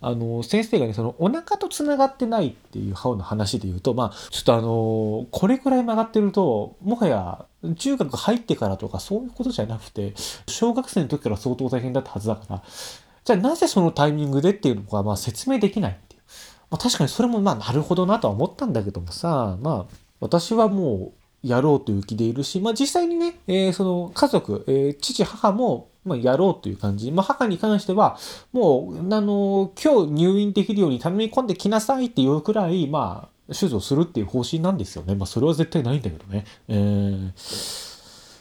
[0.00, 7.44] あの、先生がね、その、お腹と繋がってないっていう歯の話で言うと、まあ、ちょっとあの、これくらい曲がってると、もはや、
[7.76, 10.14] 中学入ってからとかそういうことじゃなくて、
[10.48, 12.62] 小学生の時から相当大変だったはずだから、
[13.24, 16.22] じゃあなぜそのタイミングでっていうのが、まあ、説明できないっていう。
[16.70, 27.10] まあ、確かにそれも、まあ、なるほどなとは思ったんだけどもさ、まあ、私はもう、やろうという気でいるし、まあ、実際にね、えー、その家族、えー、父、母も、まあ、やろうという感じ。
[27.12, 28.16] まあ、母に関しては、
[28.52, 35.14] もう、あの、今日入院できるように頼み込んできなさいっていうくらい、まあ、手術をするっていう方針なんですよね。
[35.14, 36.44] まあ、それは絶対ないんだけどね。
[36.68, 37.86] えー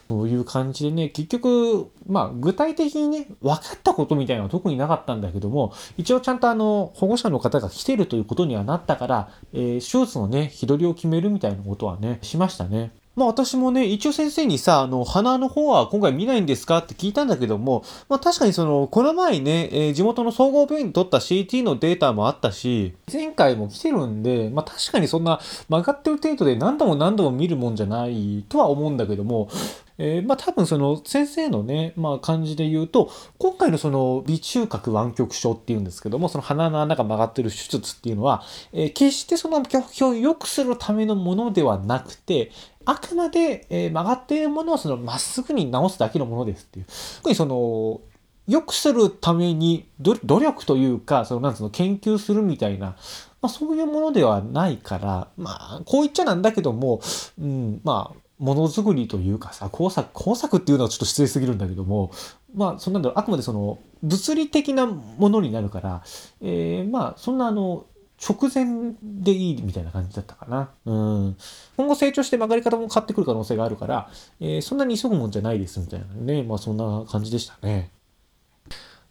[0.07, 12.91] そういう感じでね、結局、まあ、具体的にね、分かったことみたいなのは特になかったんだけども、一応ちゃんとあの、保護者の方が来てるということにはなったから、えー、手術のね、日取りを決めるみたいなことはね、しましたね。
[13.15, 29.49] まあ私もね、一応先生にさ、あの、鼻の方は今回見ないんですかって聞いたんだけども、まあ確かにその、この前ね、えー、地元の総合病院に取った CT のデータもあったし、前回も来てるんで、まあ確かにそんな曲がってる程度で何度も何度も見るもんじゃないとは思うんだけども、
[29.97, 42.51] えー、まあ多分その先生のね、まあ感じで言うと、今回のその微中核湾曲症っていうんですけども、その鼻の穴が曲がってる手術っていうのは、えー、決してその拒否を良くするためのものではなくて、
[42.85, 46.85] あくまで、えー、曲がっているものをそのまっすぐに直すだけのものですっていう。
[47.17, 48.01] 特にその、
[48.47, 52.95] 良くするために努力というか、その、なんつうの、研究するみたいな、
[53.41, 57.01] まあそういうものではないから、まあ、こう言っちゃなんだけども、
[57.39, 62.11] うん、まあ、ものづくりというかさ、工作、工作っていうのはちょっと失礼すぎるんだけども、
[62.53, 66.03] まあ、そんなんだろう、あくまでその、物理的なものになるから、
[66.41, 67.85] えー、まあ、そんなあの、
[68.21, 70.69] 直前でいいみたいな感じだったかな。
[70.85, 70.93] う
[71.29, 71.37] ん。
[71.77, 76.43] 今後成長して曲がり方も変わってくる可能性があるから、えー、そんなに急ぐもんじゃないですみたいなね。
[76.43, 77.91] まあそんな感じでしたね。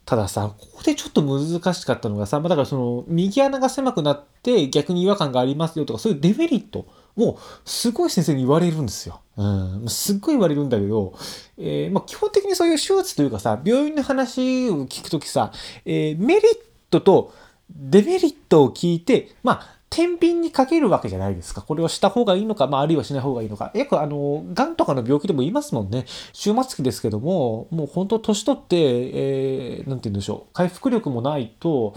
[0.05, 6.85] たださ、ここでちょっと難しかったのがさ、まあ、だからその、右穴が狭くなって逆に違和感がありますよとか、そういうデメリット
[7.17, 9.21] をすごい先生に言われるんですよ。
[9.35, 9.85] うん。
[9.87, 11.15] すっごい言われるんだけど、
[11.57, 15.51] えー、まあ基本的にそういう手術というかさ、病院の話を聞くときさ、
[15.85, 16.43] えー、メリッ
[16.91, 17.33] トと
[17.69, 21.61] デメリットを聞いて、まあ、天秤にかけるわけじゃないですか。
[21.61, 23.71] これをした方がいいのか、まあ、あるいはしない方がいいのか。
[23.73, 26.05] よくあの、癌とかの病気でも言いますもんね。
[26.33, 30.53] 終末期ですけども、もう本当年取って、えー、なんて言うんでしょう。
[30.53, 31.95] 回復力もないと、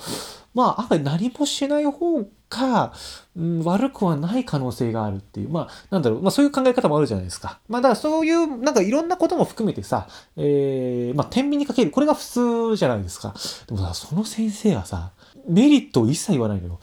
[0.55, 2.93] まあ、案外何もしない方が、
[3.37, 7.59] うん、悪くはない可能性があるっていう、まあ、なんだろう、まあそういう考え方もあるじゃないですか。
[7.69, 11.91] まあだからそういう、なんかいろんなことも含めてさ、えー、まあ天秤にかける。
[11.91, 12.25] これが普
[12.73, 13.35] 通じゃないですか。
[13.67, 15.11] でもさ、その先生はさ、
[15.49, 16.81] メリットを一切言わないのよ。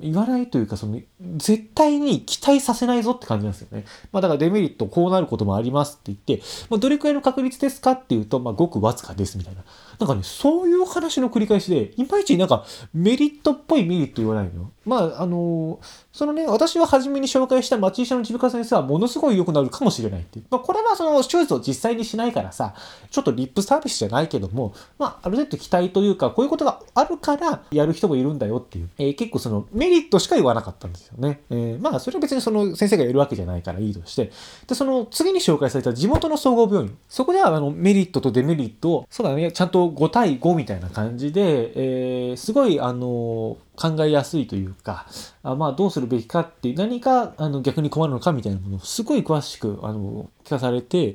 [0.00, 1.00] 言わないというか、その、
[1.36, 3.84] 絶対に期待させないぞって感じなんですよね。
[4.12, 9.62] まあだからデメリットこうなることもありますって言って、まあどれくらいの確率ですかっていうと、まあごくわずかですみたいな。
[9.98, 14.70] なんかね、そういう話の繰り返しで、いまいちなんかメリットっぽいメリット言わないのよ。
[14.84, 15.78] まあ、あの
[16.12, 20.44] そのね、私は初めに紹介した町医者の耳鼻科先生はものすごい良くなるかもしれないっていう。
[20.50, 22.74] まあ、これはその手術を実際にしないからさ、
[23.10, 31.40] ちょっとリップサービスじゃないけども、まあ、ある程度期待というか、こういうことがあるからやる人もいるんだよっていう、えー、結構そのメリットしか言わなかったんですよね。
[31.50, 34.30] えー、まあ、それは別にその先生がやるわけじゃないからいいとして、
[34.66, 45.06] で、その次に紹介された地元の総合病院、そこではあのメリットとデメリットを、そうだね、ちゃんと5対5みたいな感じで、えー、すごいあの考えやすいというか、
[45.42, 51.14] あまあどうするべきかって何かあの逆に困るのかみたいなものをすごい詳しくあの聞かされて、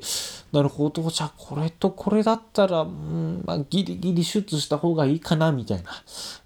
[0.52, 5.90] なるほど、じゃあこれとこれだったら、うんまあ、ギリギリ手術した方がいいかなみたいな、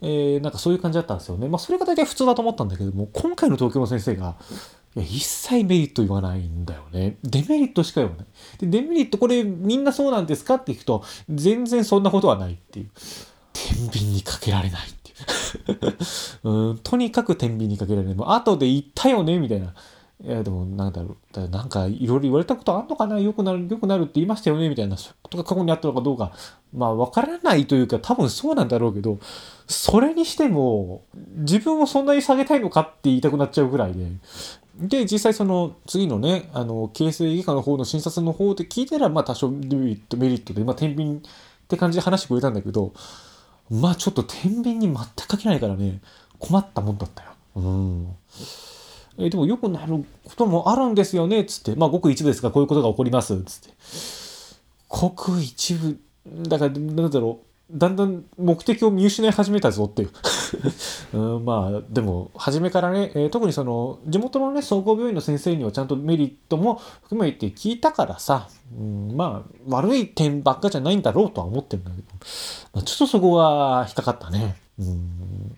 [0.03, 1.49] えー、なんかそういう感じだったんですよね。
[1.49, 4.37] まあそれが大体普通だと思ったんだけども、今回の東京の先生が、
[4.95, 7.17] いや、一切メリット言わないんだよね。
[7.25, 8.27] デメリットしか言わない。
[8.59, 12.91] で、デメリットこれみんなそうなんですかって聞くと、全然そんなことはないっていう。
[13.55, 15.89] 天秤にかけられないってい
[16.45, 16.79] う うん。
[16.79, 18.15] とにかく天秤にかけられない。
[18.15, 19.75] もう後で言ったよねみたいな。
[20.25, 26.33] いやでもなんだろうなんかいろいろ言われたことあんのかな良くなる良くなるって言いましたよねみたいなことが過去にあったのかどうか。
[26.73, 29.19] まあわからないというか多分そうなんだろうけど
[29.67, 31.03] それにしても
[31.37, 34.07] 自分をそんなに下げたいのかって言いたくなっちゃうぐらいで。
[34.79, 41.21] で実際その次のねあの形成外科の方の診察の方で聞いたらまあ多少デメリットメリットでまあ天秤っ
[41.69, 42.95] て感じで話してくれたんだけど
[43.71, 46.01] まあちょっと天秤に全くかけないからね
[46.39, 47.31] 困ったもんだったよ。
[47.57, 48.17] うん。
[49.19, 51.75] えでも良くなることもあるんですよね、つって。
[51.77, 53.75] まあ、ごく一部ですが、こういうことが起こります、つって。
[54.89, 55.99] ごく一部、
[56.49, 57.47] だから、なんだろう、
[57.79, 60.11] だんだん目的を見失い始めたぞっていう
[61.17, 61.45] うん。
[61.45, 68.49] まあ、でも、初めからね、えー、特にその、地元のね、総合病院の先生にはちゃんとメリットも含めて聞いたからさ、
[68.79, 72.07] うん、まあ、悪い点ばっかじゃないんだろうとは思ってるんだけど、
[72.75, 74.57] まあ、ちょっとそこは引っかかったね。
[74.79, 75.57] うん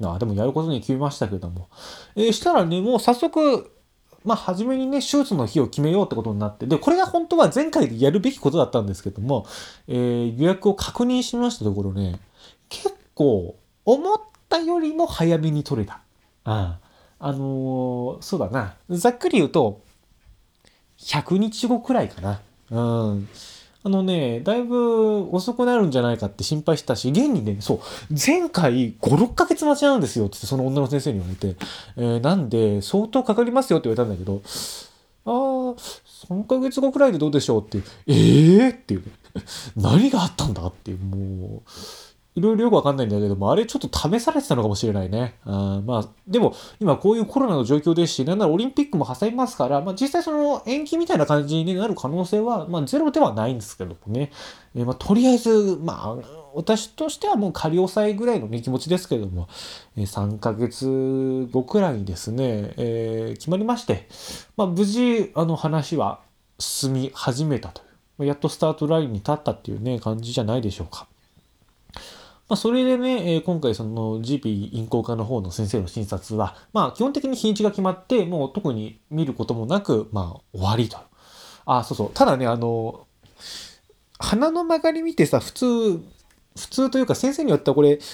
[0.00, 1.68] あでもやることに決めましたけども。
[2.14, 3.70] えー、したらね、もう早速、
[4.24, 9.46] まあ、初めにね、手術の日を決めようってことになって、で、これが本当は前回やるべきことだったんですけども、
[9.86, 12.20] えー、予約を確認しましたところね、
[12.68, 16.00] 結構、思ったよりも早めに取れた。
[16.44, 16.78] あ
[17.20, 18.74] あ、あのー、そうだな。
[18.90, 19.80] ざっくり言うと、
[20.98, 22.40] 100日後くらいかな。
[22.70, 23.28] うん。
[23.88, 31.56] あのね、だいぶ遅くなるんじゃないかって心配したし、現にね、そう、前回5、6ヶ月待ちなんですよってその女の先生に言われて、
[31.96, 34.42] えー、なんで、相当かかりますよって言われたんだけど、
[35.24, 35.74] あー、
[36.28, 39.06] 3ヶ月後くらいでどうでしょうってえ、えーっていう、ね。
[39.74, 41.70] 何があったんだっていう、もう、
[42.38, 45.34] いろいろよくわかんないんだけども、あれちょっと試されてたのかもしれないね。
[45.44, 54.30] あまあ、でも、今こういうコロナの状況ですし、なんならオリンピックも挟みますから、まあ実際その延期みたいな感じになる可能性は、まあゼロではないんですけどもね。
[54.76, 56.16] えー、まあとりあえず、まあ、
[56.54, 59.48] 私としてはもう仮押さえぐらいの、ね、気持ちですけども、
[59.96, 64.08] えー、3ヶ月後くらいにですね、えー、決まりまして、
[64.56, 66.20] まあ無事、あの話は
[66.58, 71.06] 進み始めたというま、やっとスタートラインに立ったっていうね、感じじゃないでしょうか。
[72.48, 80.98] まあ、それでね、え、今回その GP 銀行科の方の先生の診察は、まあ、基本的に日にちが決まって、もう特に見ることもなく、まあ、終わりと。
[81.66, 82.10] あ、そうそう。
[82.14, 83.06] ただね、あの、
[84.18, 86.00] 鼻の曲がり見てさ、普通、
[86.58, 88.04] 普通というか先生によってはこれ手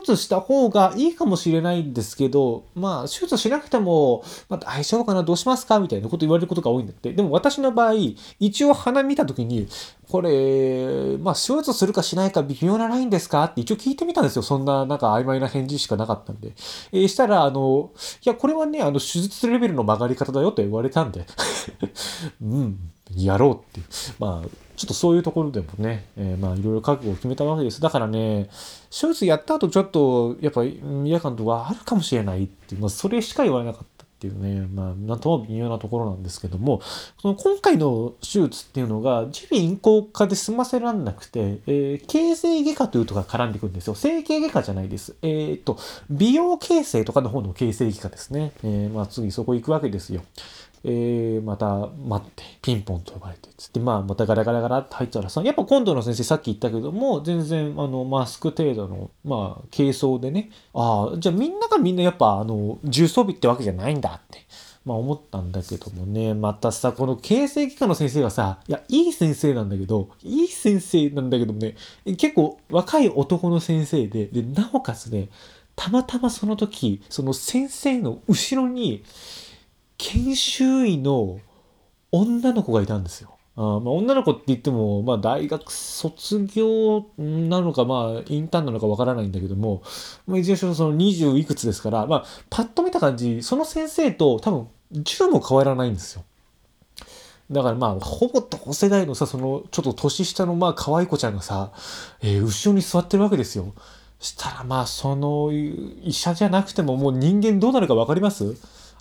[0.00, 5.78] 術した方がいいかもしれないんですけどまあ手術しなくても、まあ、大丈夫かなどうしますか？
[5.78, 7.12] みたいなこと言われることが多いんだって。
[7.12, 7.94] でも私の場合
[8.40, 9.68] 一応鼻見た時に
[10.10, 13.44] これまあ手術するかしないか微妙なラインですか？
[13.44, 14.42] って一応聞いてみたんですよ。
[14.42, 16.52] そんななんか曖昧な返事しかなかったんで、
[16.92, 17.90] えー、したらあの
[18.24, 21.26] いやこれはねあの手術レベルの曲がり方だよと言われたんで。
[22.42, 22.78] うん。
[23.16, 23.86] やろうっていう
[24.18, 24.48] まあ
[24.80, 27.82] ちょっとそういうところでもね、えー、まあいろいろ覚悟を決めたわけです。
[27.82, 28.48] だからね、
[28.90, 36.80] 手術やった後ちょっとやっぱ嫌感とはあるかもしれないっていう、まあ、それしか言われなかったっていうね、まあなんとも微妙なところなんですけども、
[37.20, 43.94] その今回の手術っていうのが耳鼻咽喉科で済ませらんなくて、えー、形成外科というとが絡んでくるんですよ。
[43.94, 45.14] 整形外科じゃないです。
[45.20, 45.76] えー、っと、
[46.08, 48.52] 美容形成とかの方の形成外科ですね。
[48.62, 50.22] えー、まあ次そこ行くわけですよ。
[50.82, 64.40] えー、また待って、ピンポンと呼ばれて、つって、まあ、またガラガラガラって入ったらさ、やっぱ今度の先生さっき言ったけども、全然、あの、マスク程度の、まあ、軽装でね、ああ、じゃあみんながみんなやっぱ、あの、重装備ってわけじゃないんだって。
[64.84, 71.76] まあ思ったんだけどもね、またさ、この形成機科の先生がさ、いや、いい先生なんだけど、いい先生なんだけどもね、
[72.16, 75.28] 結構若い男の先生で、で、なおかつね、
[75.76, 79.04] たまたまその時、その先生の後ろに、
[80.00, 81.40] 研修医の
[82.10, 83.36] 女の子がいたんですよ。
[83.56, 89.82] あまあ、女の子って言っても、まあ、大学卒業なのか、まあ、インターンなのかわからないんだけども、
[90.26, 96.24] まあ、いずれにしろその20いくつですから、まあ、パッと見た感じ、その先生と多分、10も変わらないんですよ。
[97.50, 101.72] だからまあ、ほぼ同世代のさ、その、ちょっと年下のまあ、可愛い子ちゃんがさ、
[102.22, 103.74] えー、後ろに座ってるわけですよ。
[104.20, 108.56] したらまあ、その、医者じゃなくてももう人間どうなるかわかります？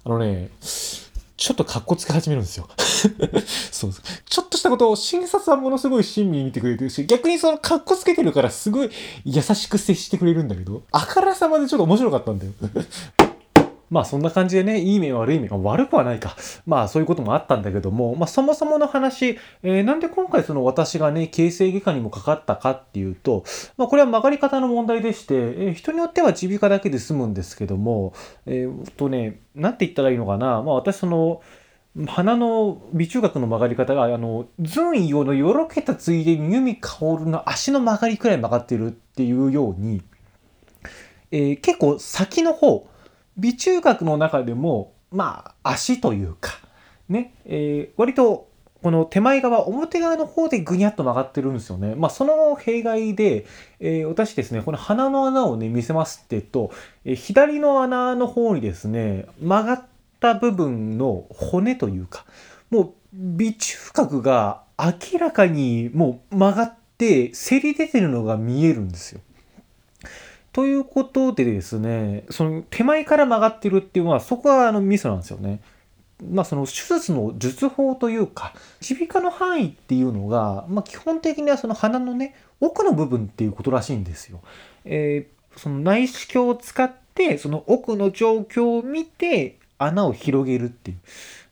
[0.06, 2.68] あのね、ちょっとかっこつけ始めるんですよ。
[3.72, 3.94] そう
[4.26, 8.92] ちょっとしたことを診察はものすごい親身に見てくれてるし、逆にそのかっこつけてるからすごい
[9.24, 12.52] 優しく接してくれるんだけど、あからさまでちょっと面白かったんだよ。
[13.90, 16.36] まあそんな感じでね、いい面悪い面、悪くはないか。
[16.66, 23.44] まあそういうこともあったんだけども、まあそもそもの話、えー、なんで今回その私がね、形成外科にもかかったかっていうと、
[23.78, 28.14] まあこれは曲がり方の問題でして、えー、人によっては耳鼻科だけで済むんですけども、
[28.46, 30.62] えー、とね、なんて言ったらいいのかな。
[30.62, 31.42] まあ私その、
[32.08, 40.02] 鼻の微中学の曲がり方が、あの、ズンイオのよろけたついでにユミカオルの足の曲がりくらい曲がってるっていうように、
[41.32, 42.88] えー、結構先の方、
[43.40, 46.60] 微中学の中でもまあ足というか
[47.08, 48.50] ね、えー、割と
[48.82, 51.96] この手前側、表側の方でぐにゃっと曲がってるんですよね。
[51.96, 53.46] まあ、その弊害で、
[53.82, 56.72] えー、私ですね、この鼻の穴をね、見せますってと、
[57.04, 59.86] えー、左の穴の方にですね、曲がっ
[60.22, 62.26] た部分の骨というか、
[62.70, 69.20] もう、微中隔が明らかにもう曲がって、せり出てるのが見えるんですよ。
[70.52, 75.62] ということでですね、その手前から曲がってるっていうのは、そこはあのミソなんですよね。
[76.28, 84.42] まあ、その手術の術法というか耳鼻科の範囲っていうのが、まあ、基本的にはその鼻のね奥の部分っていうことらしいんですよ。
[84.86, 90.98] えー、その内視鏡を使ってその奥の状況を見て穴を広げるっていう、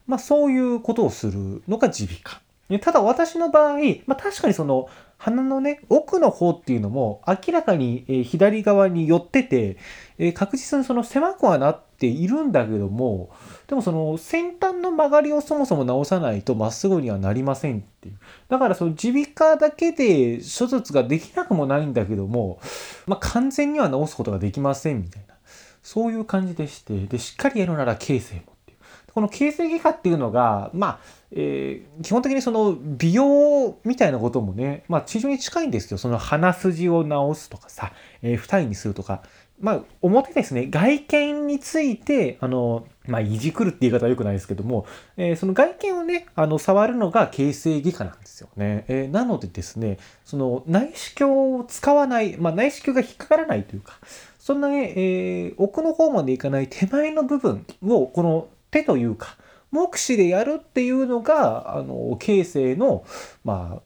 [0.06, 2.42] まあ、そういうことをするのが耳鼻科。
[2.82, 9.78] ただ私の場合、まあ、確かにその鼻のね奥の方っていうのも明らかにえ左側に寄ってて
[10.18, 13.30] え確実にその狭くはなっているんだけども
[13.68, 18.20] でもその先端の曲がりをそもそも直さないとまっすぐにはなりませんっていう。
[18.48, 22.60] だからその耳鼻科だけで手術ができなくもないんだけども、
[23.08, 25.36] まあ、完全には直すことができませんみたいな。
[25.84, 28.78] そういう感じでして、で、しっかりやるなら形成もっていう。
[29.14, 31.00] この形成外科っていうのが、まあ、
[31.32, 35.98] えー、基本的にその美容みたいなこともね、まあ、治療に近いんですよ。
[35.98, 39.24] その鼻筋を直すとかさ、えー、二重にするとか。
[39.60, 44.86] まあ、表ですね、外見について、あの、まあ、いじくるって言い方は良くないですけども、
[45.18, 48.86] えー、その外見をね、あの、触るのが形成外科なんですよね。
[48.88, 53.98] えー、なのでですね、その内視鏡を使わない、まあ、内視鏡が引っかからないというか、
[54.38, 59.38] そんなね、えー、奥の方までいかない手前の部分を、この手というか、
[59.78, 63.06] 目視でやるっていうのが、あの、形成の、
[63.44, 63.82] まあ、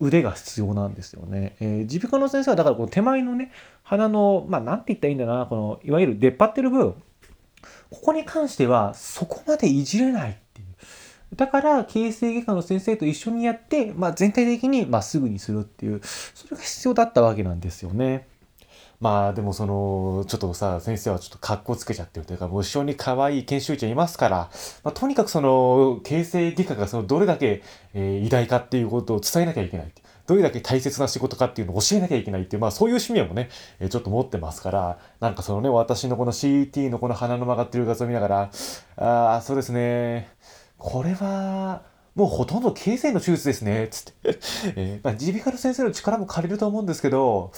[0.00, 1.56] 腕が必要なんですよね。
[1.60, 6.92] 耳鼻科の先生はだからこの手前のね、鼻の、まあ、なんて言ったらいいんだな、この、いわゆる出っ張ってる部分、
[7.90, 11.36] ここに関してはそこまでいじれないっていう。
[11.36, 18.26] だから、形成外科の先生と一緒にやって、まあ、全体的にまっすぐにするっていう、それが必要だったわけなんですよね。
[19.04, 24.36] まあでもそのちょっとさ先生はちょっと格好つけちゃってるというかもう後ろに可愛い研修医ちゃんいますから、
[24.82, 29.92] まあ、とにかくその形成外科がそのどれだけ、えー、偉大かっていうことを伝えなきゃいけない
[30.26, 38.50] どれだけ大切な仕事かっていうのを教えなきゃいけないっていう、まあそういう使命もね、えー、ちょっと持ってますから、なんかそのね、私のこの CT のこの鼻の曲がってる画像見ながら、
[38.96, 40.30] ああ、そうですね、
[40.78, 41.82] これは、
[42.14, 44.38] もうほとんど形成の手術ですね、つって。
[44.76, 47.52] えー、まあ、耳鼻科の先生の力も借りると思うんですけど、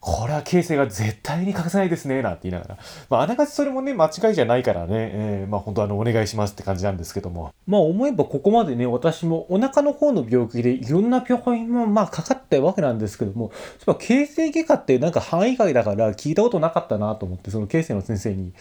[0.00, 2.78] これは形成が絶対に欠かせないですね、なんて言いながら。
[3.10, 7.52] まあ、あながちそれもね、間違いじゃないからね、えー、まあ、本当あの、お願いしますって感じなんですけども。
[7.66, 13.50] まあ、思えばここまでね、私もお腹の方の病気でいろんな病院も、まあ、かかったわけなんですけども、
[13.98, 18.52] 形成外科ってなんか範囲外だから聞いたことなかったなと思って、その形成の先生に、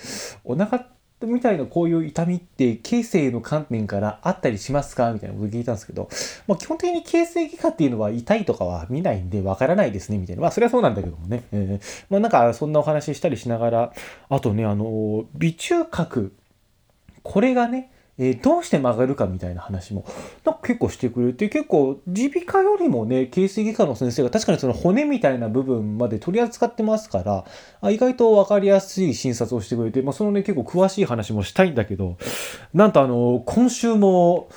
[0.44, 0.86] お腹
[1.22, 5.12] みたいなこういう痛みって形成の観点からあったりしますか？
[5.14, 6.10] みたいなこと聞いたんですけど、
[6.48, 10.44] まあ、基本的に形成外科っていうのは痛いとかは見ないんでわからないですねみたいな。
[10.44, 11.44] まあそれはそうなんだけどもね。
[11.52, 13.94] えー、まあなんかそんなお話したりしながら、
[14.30, 16.36] あとね、あの、微中核、
[17.24, 20.06] これがね、えー、どうして曲がるかみたいな話も
[20.44, 27.46] なんか結構してくれて結構耳鼻科よりもね形成外科の先生が確かにその骨みたいな部分まで取り扱ってますから
[27.82, 32.18] あ意外と分かりやすい診察をしてくれて、まあ、そのね結構詳しい話もしたいんだけど
[32.74, 34.50] なんとあの今週も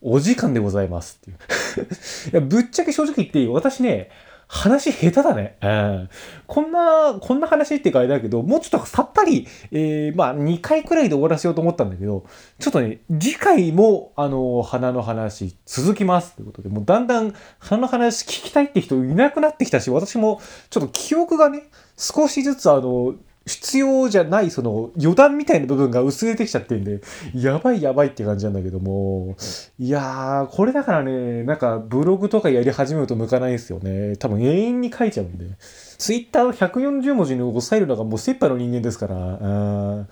[0.00, 1.38] お時間でございますっていう。
[2.32, 4.10] いやぶっちゃけ正直言っていい私ね
[4.54, 5.58] 話下手だね。
[5.60, 6.08] うん。
[6.46, 12.24] こんな、こんな話っていうかあれだけど、もうちょっとさっぱり、えー、まあ2回くらいで終わらせようと思ったんだけど、
[12.60, 20.40] ちょっとね、次回も、あの、花の話続きますということで、もうだんだん花の話聞きたいって人いなくなってきたし、私も
[20.70, 21.64] ちょっと記憶がね、
[21.96, 23.16] 少しずつあの、
[23.46, 27.00] 必要じゃないその余談みたいな部分が薄れてきちゃってんで、
[27.34, 29.36] やばいやばいって感じなんだけども、
[29.78, 34.16] いやー、これだからね、なんかブログとかやり始めると向かないですよね。
[34.16, 35.44] 多分永遠に書いちゃうんで。
[35.98, 40.06] ツイッターを140文字に抑えるのがもう切羽の人間ですから、あ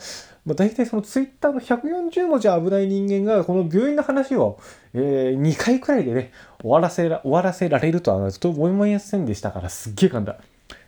[0.44, 4.58] まあ、大体そのツイッターの140文字危ない人間がこの病院の話を、
[4.92, 10.38] えー、2回くらいでね、終わらせら終わらせられるとはちょっと思いませんでしたから、すっげえ噛んだ。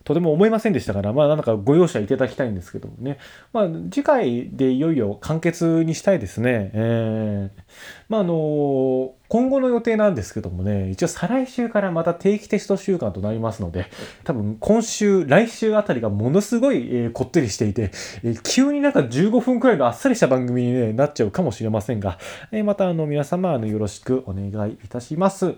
[0.04, 3.18] とても思いませんでしたから、まあなんかご容赦いただきたいんですけどもね。
[3.52, 6.70] まあ次回でいよいよ完結にしたいですね。
[6.74, 7.62] えー、
[8.08, 13.86] まああの今後の予定なんですけどもね、一応再来週からまた定期テスト週間となりますので、
[14.24, 17.90] 多分今週、来週あたりがものすごい、えー、こってりしていて、
[18.22, 22.18] えー、急になんか15分くらいのあっさりした番組に、ね、なっちゃうかもしれませんが、
[22.52, 25.54] えー、またあの皆様あのよろしくお願いいたします。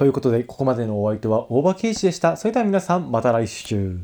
[0.00, 2.38] ということで、ここまでのお相手は大場圭司でした。
[2.38, 3.98] それでは皆さん、また来週。